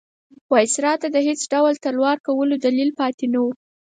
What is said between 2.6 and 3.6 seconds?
دلیل پاتې نه وو.